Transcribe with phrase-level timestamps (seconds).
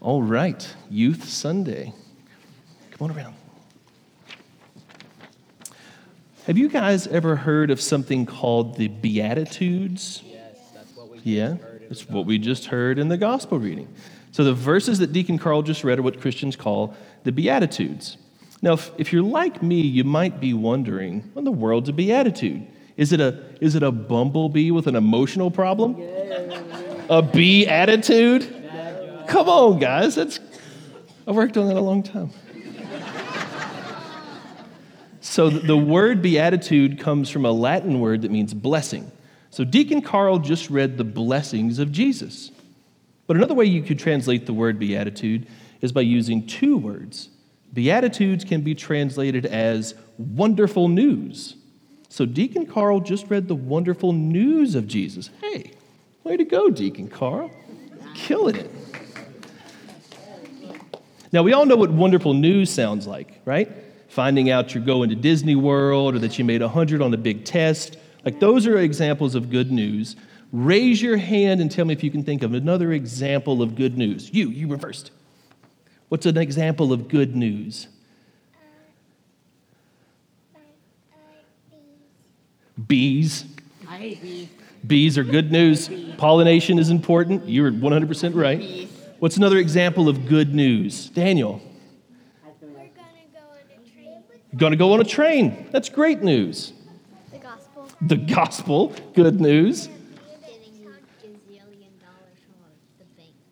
[0.00, 1.92] All right, Youth Sunday.
[2.92, 3.34] Come on around.
[6.46, 10.22] Have you guys ever heard of something called the Beatitudes?
[10.24, 13.58] Yes, that's what we Yeah, just heard it's what we just heard in the gospel
[13.58, 13.88] reading.
[14.32, 18.16] So the verses that Deacon Carl just read are what Christians call the Beatitudes.
[18.60, 21.92] Now, if, if you're like me, you might be wondering, what in the world's a
[21.92, 22.66] beatitude?
[22.96, 25.96] Is it a, is it a bumblebee with an emotional problem?
[27.08, 28.48] A bee attitude?
[29.28, 30.14] Come on, guys.
[30.14, 30.40] That's,
[31.26, 32.30] I worked on that a long time.
[35.20, 39.10] So the word beatitude comes from a Latin word that means blessing.
[39.50, 42.50] So Deacon Carl just read the blessings of Jesus.
[43.26, 45.46] But another way you could translate the word beatitude
[45.80, 47.28] is by using two words.
[47.72, 51.56] Beatitudes can be translated as wonderful news.
[52.08, 55.30] So Deacon Carl just read the wonderful news of Jesus.
[55.40, 55.72] Hey,
[56.24, 57.50] way to go, Deacon Carl.
[58.14, 58.70] Killing it.
[61.32, 63.70] Now, we all know what wonderful news sounds like, right?
[64.08, 67.44] Finding out you're going to Disney World or that you made 100 on a big
[67.44, 67.96] test.
[68.24, 70.14] Like, those are examples of good news.
[70.52, 73.96] Raise your hand and tell me if you can think of another example of good
[73.96, 74.30] news.
[74.32, 75.10] You, you were first.
[76.10, 77.88] What's an example of good news?
[82.86, 83.46] Bees.
[83.88, 84.48] I hate bees.
[84.86, 85.88] Bees are good news.
[86.16, 87.48] Pollination is important.
[87.48, 88.88] You're 100% right.
[89.20, 91.08] What's another example of good news?
[91.10, 91.60] Daniel.
[92.60, 94.22] We're gonna go on a train.
[94.56, 95.68] Going to go on a train.
[95.70, 96.72] That's great news.
[97.30, 97.88] The gospel.
[98.00, 99.88] The gospel, good news.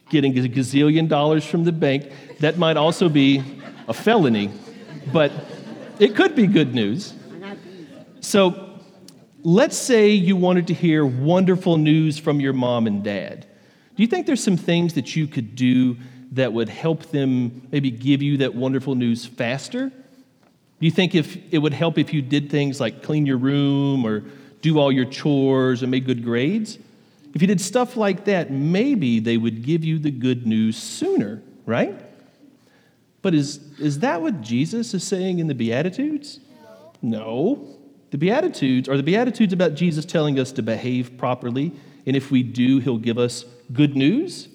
[0.09, 2.11] Getting a gazillion dollars from the bank.
[2.41, 3.45] That might also be
[3.87, 4.51] a felony,
[5.13, 5.31] but
[6.01, 7.15] it could be good news.
[8.21, 8.70] So
[9.43, 13.47] let's say you wanted to hear wonderful news from your mom and dad.
[13.97, 15.97] Do you think there's some things that you could do
[16.33, 19.89] that would help them maybe give you that wonderful news faster?
[19.89, 24.07] Do you think if it would help if you did things like clean your room
[24.07, 24.25] or
[24.63, 26.79] do all your chores and make good grades?
[27.35, 31.43] If you did stuff like that, maybe they would give you the good news sooner,
[31.67, 31.95] right?
[33.23, 36.41] But is, is that what Jesus is saying in the Beatitudes?
[37.03, 37.80] No.
[38.11, 41.73] The Beatitudes are the Beatitudes about Jesus telling us to behave properly,
[42.07, 44.49] and if we do, he'll give us good news?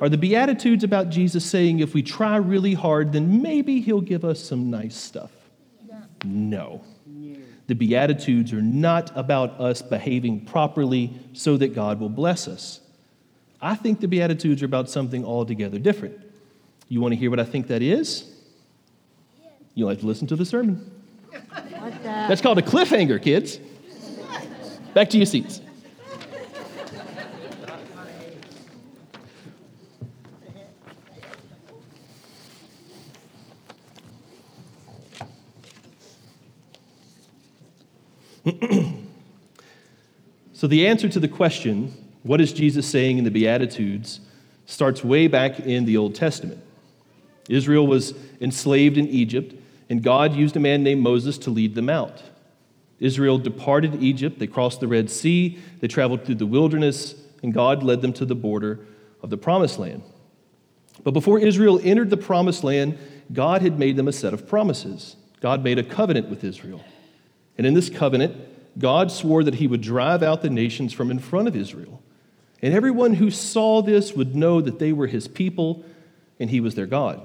[0.00, 4.24] Are the Beatitudes about Jesus saying if we try really hard, then maybe he'll give
[4.24, 5.32] us some nice stuff?
[6.24, 6.82] No.
[7.66, 12.80] The Beatitudes are not about us behaving properly so that God will bless us.
[13.60, 16.18] I think the Beatitudes are about something altogether different.
[16.88, 18.24] You want to hear what I think that is?
[19.74, 20.97] You like to listen to the sermon.
[21.38, 22.26] The?
[22.28, 23.58] That's called a cliffhanger, kids.
[24.94, 25.60] Back to your seats.
[40.52, 44.20] so, the answer to the question, what is Jesus saying in the Beatitudes,
[44.66, 46.62] starts way back in the Old Testament.
[47.48, 49.54] Israel was enslaved in Egypt,
[49.88, 52.22] and God used a man named Moses to lead them out.
[53.00, 57.82] Israel departed Egypt, they crossed the Red Sea, they traveled through the wilderness, and God
[57.82, 58.80] led them to the border
[59.22, 60.02] of the Promised Land.
[61.04, 62.98] But before Israel entered the Promised Land,
[63.32, 65.16] God had made them a set of promises.
[65.40, 66.82] God made a covenant with Israel.
[67.56, 68.36] And in this covenant,
[68.78, 72.02] God swore that he would drive out the nations from in front of Israel.
[72.62, 75.84] And everyone who saw this would know that they were his people
[76.40, 77.20] and he was their God.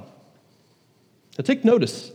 [1.38, 2.12] Now take notice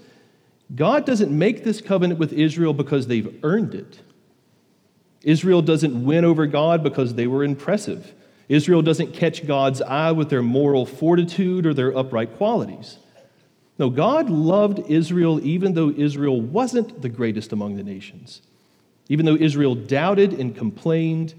[0.74, 4.00] God doesn't make this covenant with Israel because they've earned it.
[5.22, 8.14] Israel doesn't win over God because they were impressive.
[8.48, 12.98] Israel doesn't catch God's eye with their moral fortitude or their upright qualities.
[13.78, 18.42] No, God loved Israel even though Israel wasn't the greatest among the nations.
[19.08, 21.34] Even though Israel doubted and complained,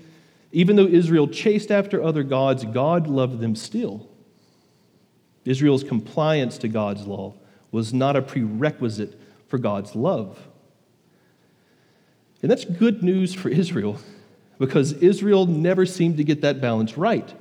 [0.52, 4.08] even though Israel chased after other gods, God loved them still.
[5.46, 7.36] Israel's compliance to God's law
[7.72, 10.48] was not a prerequisite for God's love.
[12.42, 14.00] And that's good news for Israel
[14.58, 17.34] because Israel never seemed to get that balance right.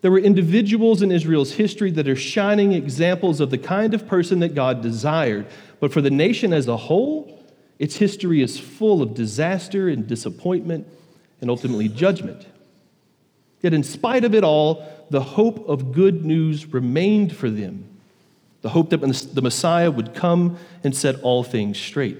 [0.00, 4.40] There were individuals in Israel's history that are shining examples of the kind of person
[4.40, 5.46] that God desired.
[5.80, 7.44] But for the nation as a whole,
[7.78, 10.86] its history is full of disaster and disappointment
[11.40, 12.46] and ultimately judgment.
[13.60, 17.84] Yet, in spite of it all, the hope of good news remained for them.
[18.62, 22.18] The hope that the Messiah would come and set all things straight.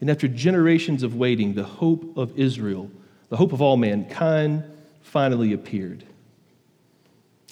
[0.00, 2.90] And after generations of waiting, the hope of Israel,
[3.30, 4.64] the hope of all mankind,
[5.00, 6.04] finally appeared.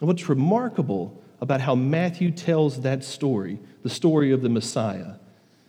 [0.00, 5.14] And what's remarkable about how Matthew tells that story, the story of the Messiah,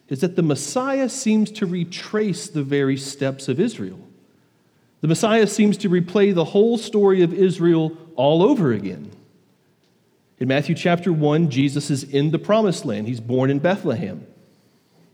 [0.10, 4.00] is that the Messiah seems to retrace the very steps of Israel.
[5.01, 9.12] The Messiah seems to replay the whole story of Israel all over again.
[10.39, 13.07] In Matthew chapter 1, Jesus is in the promised land.
[13.07, 14.25] He's born in Bethlehem.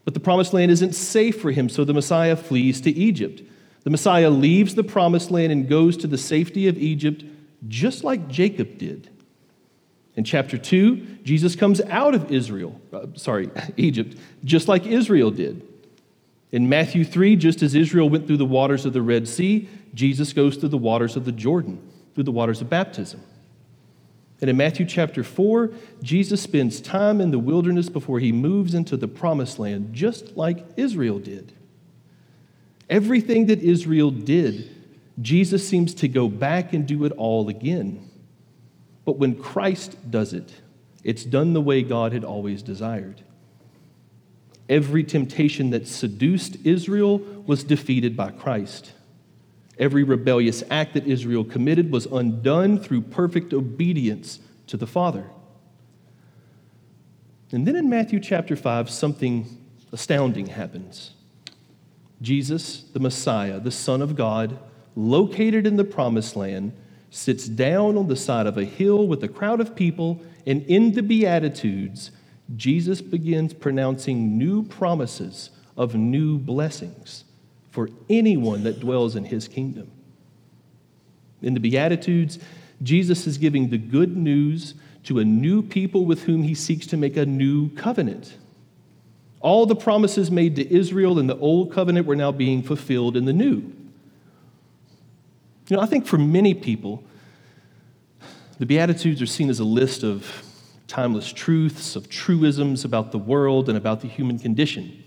[0.04, 3.42] But the promised land isn't safe for him, so the Messiah flees to Egypt.
[3.84, 7.24] The Messiah leaves the promised land and goes to the safety of Egypt,
[7.68, 9.10] just like Jacob did.
[10.16, 15.68] In chapter 2, Jesus comes out of Israel, uh, sorry, Egypt, just like Israel did.
[16.52, 20.34] In Matthew 3, just as Israel went through the waters of the Red Sea, Jesus
[20.34, 21.82] goes through the waters of the Jordan,
[22.14, 23.22] through the waters of baptism.
[24.44, 28.98] And in Matthew chapter 4, Jesus spends time in the wilderness before he moves into
[28.98, 31.54] the promised land, just like Israel did.
[32.90, 34.70] Everything that Israel did,
[35.22, 38.12] Jesus seems to go back and do it all again.
[39.06, 40.52] But when Christ does it,
[41.06, 43.22] it's done the way God had always desired.
[44.68, 48.92] Every temptation that seduced Israel was defeated by Christ.
[49.80, 55.26] Every rebellious act that Israel committed was undone through perfect obedience to the Father.
[57.52, 59.58] And then in Matthew chapter 5, something
[59.92, 61.12] astounding happens.
[62.22, 64.58] Jesus, the Messiah, the Son of God,
[64.96, 66.74] located in the promised land,
[67.10, 70.94] sits down on the side of a hill with a crowd of people, and in
[70.94, 72.12] the Beatitudes,
[72.56, 77.24] Jesus begins pronouncing new promises of new blessings
[77.74, 79.90] for anyone that dwells in his kingdom.
[81.42, 82.38] In the Beatitudes,
[82.84, 84.76] Jesus is giving the good news
[85.06, 88.38] to a new people with whom he seeks to make a new covenant.
[89.40, 93.26] All the promises made to Israel in the old covenant were now being fulfilled in
[93.26, 93.74] the new.
[95.68, 97.04] You know, I think for many people,
[98.60, 100.46] the Beatitudes are seen as a list of
[100.88, 105.03] timeless truths, of truisms about the world and about the human condition.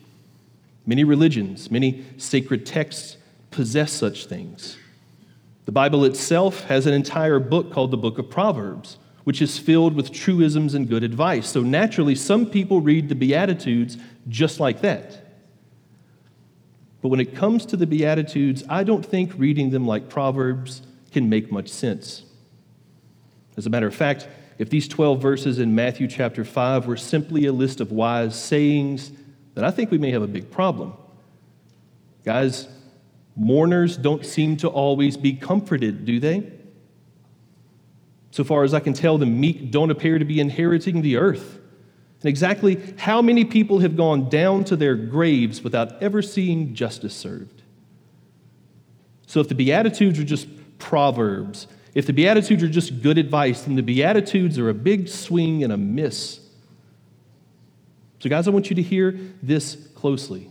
[0.87, 3.17] Many religions, many sacred texts
[3.50, 4.77] possess such things.
[5.65, 9.97] The Bible itself has an entire book called the Book of Proverbs, which is filled
[9.97, 11.49] with truisms and good advice.
[11.49, 13.97] So naturally, some people read the Beatitudes
[14.29, 15.25] just like that.
[17.03, 21.29] But when it comes to the Beatitudes, I don't think reading them like Proverbs can
[21.29, 22.23] make much sense.
[23.56, 24.29] As a matter of fact,
[24.59, 29.11] if these 12 verses in Matthew chapter 5 were simply a list of wise sayings,
[29.56, 30.93] then I think we may have a big problem.
[32.25, 32.69] Guys,
[33.35, 36.53] mourners don't seem to always be comforted, do they?
[38.32, 41.58] So far as I can tell, the meek don't appear to be inheriting the earth.
[42.20, 47.14] And exactly how many people have gone down to their graves without ever seeing justice
[47.14, 47.62] served?
[49.26, 50.49] So if the Beatitudes are just
[50.79, 55.64] proverbs, if the Beatitudes are just good advice, then the Beatitudes are a big swing
[55.64, 56.41] and a miss.
[58.26, 60.50] So, guys, I want you to hear this closely.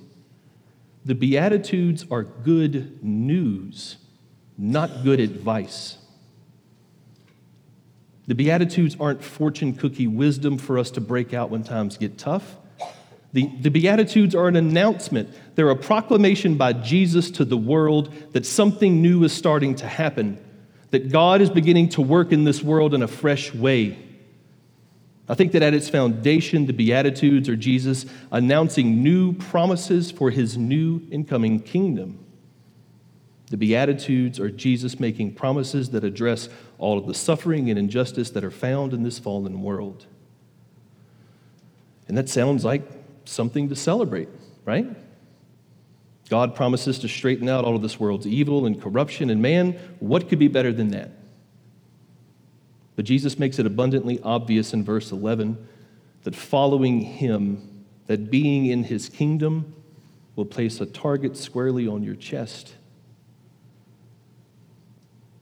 [1.04, 3.98] The Beatitudes are good news,
[4.58, 5.98] not good advice.
[8.28, 12.56] The Beatitudes aren't fortune cookie wisdom for us to break out when times get tough.
[13.34, 15.36] The, the Beatitudes are an announcement.
[15.56, 20.42] They're a proclamation by Jesus to the world that something new is starting to happen,
[20.92, 23.98] that God is beginning to work in this world in a fresh way.
[25.28, 30.58] I think that at its foundation, the Beatitudes are Jesus announcing new promises for his
[30.58, 32.20] new incoming kingdom.
[33.50, 38.44] The Beatitudes are Jesus making promises that address all of the suffering and injustice that
[38.44, 40.06] are found in this fallen world.
[42.08, 42.84] And that sounds like
[43.26, 44.30] something to celebrate,
[44.64, 44.88] right?
[46.30, 50.30] God promises to straighten out all of this world's evil and corruption, and man, what
[50.30, 51.12] could be better than that?
[52.96, 55.58] But Jesus makes it abundantly obvious in verse 11
[56.24, 59.74] that following him, that being in his kingdom,
[60.36, 62.76] will place a target squarely on your chest.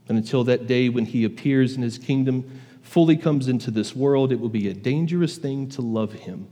[0.08, 4.32] And until that day when he appears in his kingdom, fully comes into this world,
[4.32, 6.48] it will be a dangerous thing to love him.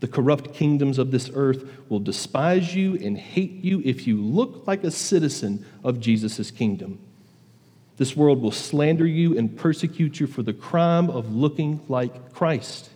[0.00, 4.66] The corrupt kingdoms of this earth will despise you and hate you if you look
[4.66, 7.00] like a citizen of Jesus' kingdom.
[7.98, 12.90] This world will slander you and persecute you for the crime of looking like Christ.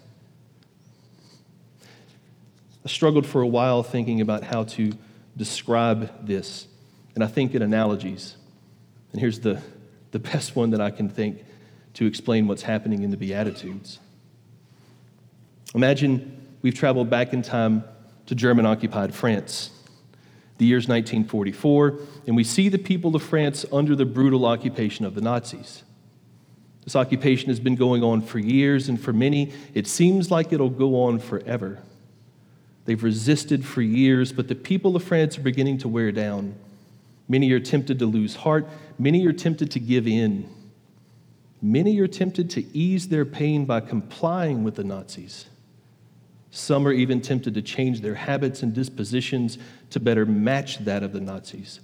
[2.84, 4.92] I struggled for a while thinking about how to
[5.36, 6.68] describe this,
[7.14, 8.36] and I think in analogies.
[9.10, 9.60] And here's the,
[10.12, 11.44] the best one that I can think
[11.94, 13.98] to explain what's happening in the Beatitudes.
[15.74, 17.82] Imagine we've traveled back in time
[18.26, 19.70] to German occupied France.
[20.62, 25.16] The year's 1944, and we see the people of France under the brutal occupation of
[25.16, 25.82] the Nazis.
[26.84, 30.70] This occupation has been going on for years, and for many, it seems like it'll
[30.70, 31.80] go on forever.
[32.84, 36.54] They've resisted for years, but the people of France are beginning to wear down.
[37.26, 38.68] Many are tempted to lose heart,
[39.00, 40.48] many are tempted to give in.
[41.60, 45.46] Many are tempted to ease their pain by complying with the Nazis.
[46.54, 49.56] Some are even tempted to change their habits and dispositions
[49.88, 51.80] to better match that of the Nazis.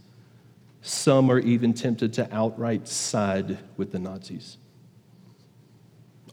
[0.82, 4.58] Some are even tempted to outright side with the Nazis.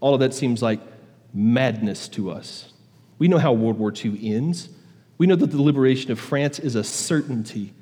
[0.02, 0.82] All of that seems like
[1.34, 2.74] madness to us.
[3.20, 4.68] We know how World War II ends.
[5.18, 7.74] We know that the liberation of France is a certainty.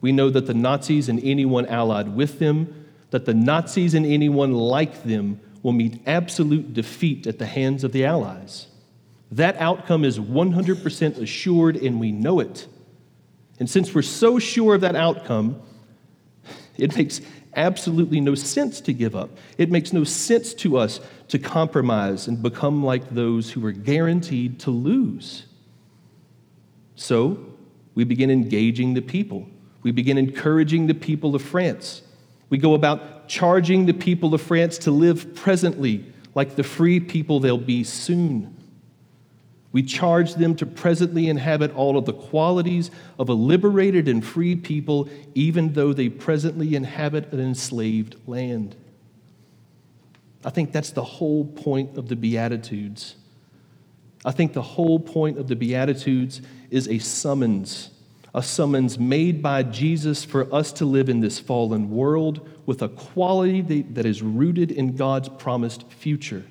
[0.00, 4.54] We know that the Nazis and anyone allied with them, that the Nazis and anyone
[4.54, 8.66] like them will meet absolute defeat at the hands of the Allies.
[9.32, 12.66] That outcome is 100% assured, and we know it.
[13.58, 15.60] And since we're so sure of that outcome,
[16.76, 17.20] it makes
[17.54, 19.30] absolutely no sense to give up.
[19.58, 24.60] It makes no sense to us to compromise and become like those who are guaranteed
[24.60, 25.46] to lose.
[26.94, 27.38] So
[27.94, 29.48] we begin engaging the people.
[29.82, 32.02] We begin encouraging the people of France.
[32.48, 37.40] We go about charging the people of France to live presently like the free people
[37.40, 38.56] they'll be soon.
[39.72, 44.56] We charge them to presently inhabit all of the qualities of a liberated and free
[44.56, 48.74] people, even though they presently inhabit an enslaved land.
[50.44, 53.14] I think that's the whole point of the Beatitudes.
[54.24, 57.90] I think the whole point of the Beatitudes is a summons,
[58.34, 62.88] a summons made by Jesus for us to live in this fallen world with a
[62.88, 66.44] quality that is rooted in God's promised future.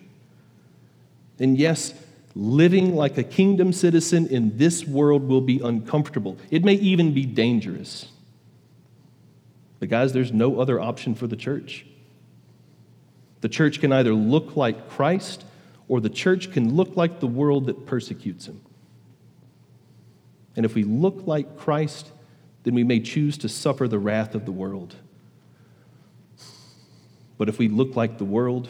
[1.37, 1.93] And yes,
[2.39, 6.37] living like a kingdom citizen in this world will be uncomfortable.
[6.49, 8.07] It may even be dangerous.
[9.79, 11.85] But, guys, there's no other option for the church.
[13.41, 15.43] The church can either look like Christ
[15.89, 18.61] or the church can look like the world that persecutes him.
[20.55, 22.11] And if we look like Christ,
[22.63, 24.95] then we may choose to suffer the wrath of the world.
[27.37, 28.69] But if we look like the world,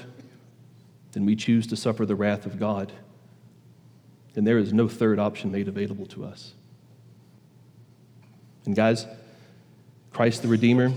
[1.11, 2.93] then we choose to suffer the wrath of God
[4.35, 6.53] and there is no third option made available to us.
[8.65, 9.07] And guys,
[10.11, 10.91] Christ the Redeemer,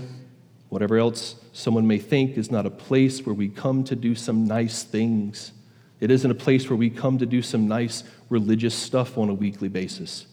[0.69, 4.45] whatever else someone may think, is not a place where we come to do some
[4.45, 5.51] nice things.
[5.99, 9.33] It isn't a place where we come to do some nice religious stuff on a
[9.33, 10.27] weekly basis.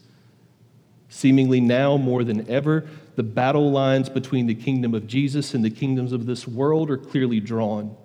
[1.09, 5.69] Seemingly now more than ever, the battle lines between the kingdom of Jesus and the
[5.69, 7.95] kingdoms of this world are clearly drawn.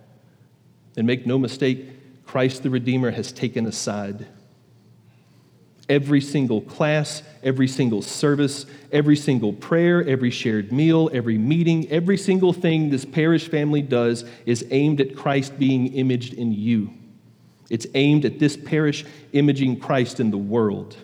[0.97, 1.87] And make no mistake,
[2.25, 4.27] Christ the Redeemer has taken a side.
[5.89, 12.17] Every single class, every single service, every single prayer, every shared meal, every meeting, every
[12.17, 16.93] single thing this parish family does is aimed at Christ being imaged in you.
[17.71, 20.97] It's aimed at this parish imaging Christ in the world.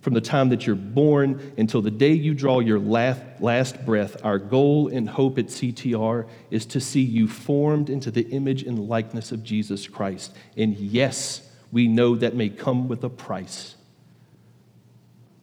[0.00, 4.38] From the time that you're born until the day you draw your last breath, our
[4.38, 9.32] goal and hope at CTR is to see you formed into the image and likeness
[9.32, 10.34] of Jesus Christ.
[10.56, 13.76] And yes, we know that may come with a price.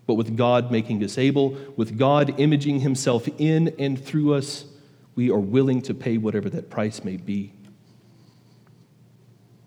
[0.08, 4.66] But with God making us able, with God imaging himself in and through us,
[5.16, 7.54] we are willing to pay whatever that price may be.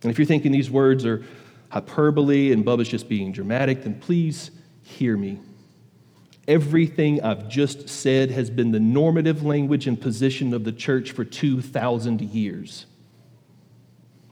[0.02, 1.24] And if you're thinking these words are
[1.70, 4.50] hyperbole and Bubba's just being dramatic, then please
[4.82, 5.40] hear me.
[6.46, 11.24] Everything I've just said has been the normative language and position of the church for
[11.24, 12.86] 2,000 years.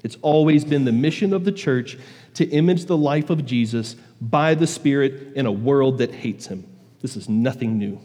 [0.06, 1.98] It's always been the mission of the church
[2.34, 6.64] to image the life of Jesus by the Spirit in a world that hates him.
[7.02, 8.00] This is nothing new.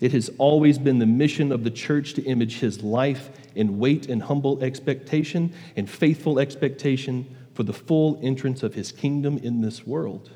[0.00, 4.08] It has always been the mission of the church to image his life in wait
[4.08, 9.86] and humble expectation and faithful expectation for the full entrance of his kingdom in this
[9.86, 10.30] world.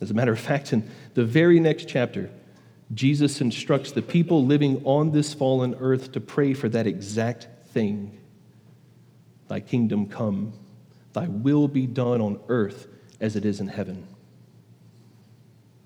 [0.00, 2.28] As a matter of fact, in the very next chapter,
[2.94, 8.16] Jesus instructs the people living on this fallen earth to pray for that exact thing.
[9.50, 10.52] Thy kingdom come,
[11.12, 12.86] thy will be done on earth
[13.20, 14.06] as it is in heaven.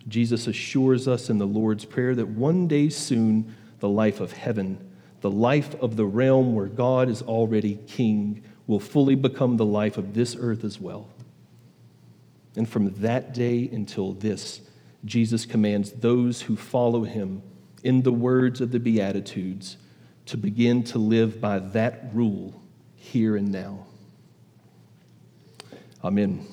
[0.07, 4.77] Jesus assures us in the Lord's Prayer that one day soon the life of heaven,
[5.23, 9.97] the life of the realm where God is already king, will fully become the life
[9.97, 11.09] of this earth as well.
[12.57, 14.61] And from that day until this,
[15.07, 17.41] Jesus commands those who follow him
[17.83, 19.79] in the words of the Beatitudes
[20.27, 22.61] to begin to live by that rule
[23.05, 23.87] here and now.
[26.03, 26.47] Amen.